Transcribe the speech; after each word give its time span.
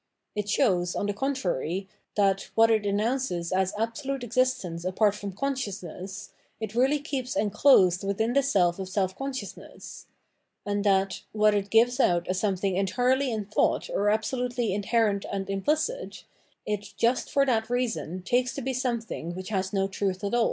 It 0.35 0.49
shows, 0.49 0.95
on 0.95 1.05
the 1.05 1.13
contrary, 1.13 1.87
that, 2.15 2.49
what 2.55 2.71
it 2.71 2.87
announces 2.87 3.51
as 3.51 3.71
absolute 3.77 4.23
existence 4.23 4.83
apart 4.83 5.13
from 5.13 5.31
consciousness, 5.31 6.31
it 6.59 6.73
really 6.73 6.97
keeps 6.97 7.35
enclosed 7.35 8.03
within 8.03 8.33
the 8.33 8.41
self 8.41 8.79
of 8.79 8.89
self 8.89 9.15
consciousness; 9.15 10.07
and 10.65 10.83
that, 10.85 11.21
what 11.33 11.53
it 11.53 11.69
gives 11.69 11.99
out 11.99 12.27
as 12.27 12.39
something 12.39 12.77
entirely 12.77 13.31
in 13.31 13.45
thought 13.45 13.91
or 13.91 14.05
abso 14.07 14.39
lutely 14.39 14.73
inherent 14.73 15.23
and 15.31 15.51
implicit, 15.51 16.23
it 16.65 16.95
just 16.97 17.29
for 17.29 17.45
that 17.45 17.69
reason 17.69 18.23
takes 18.23 18.55
to 18.55 18.61
be 18.63 18.73
something 18.73 19.35
which 19.35 19.49
has 19.49 19.71
no 19.71 19.87
truth 19.87 20.23
at 20.23 20.33
aU. 20.33 20.39